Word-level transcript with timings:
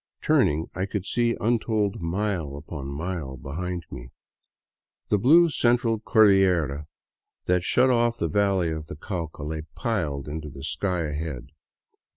Turning, 0.23 0.67
I 0.73 0.87
could 0.87 1.05
see 1.05 1.37
untold 1.39 2.01
mile 2.01 2.57
upon 2.57 2.87
mile 2.87 3.37
behind 3.37 3.85
me. 3.91 4.09
The 5.09 5.19
blue 5.19 5.47
Central 5.51 5.99
Cordillera 5.99 6.87
that 7.45 7.63
shut 7.63 7.91
off 7.91 8.17
the 8.17 8.27
valley 8.27 8.71
of 8.71 8.87
the 8.87 8.95
Cauca 8.95 9.43
lay 9.43 9.61
piled 9.75 10.27
into 10.27 10.49
the 10.49 10.63
sky 10.63 11.01
ahead. 11.01 11.49